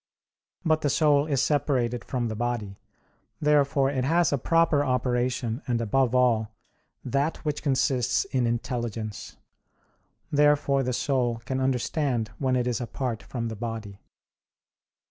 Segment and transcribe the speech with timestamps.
[0.65, 2.79] But the soul is separated from the body;
[3.39, 6.49] therefore it has a proper operation and above all,
[7.05, 9.37] that which consists in intelligence.
[10.31, 13.99] Therefore the soul can understand when it is apart from the body.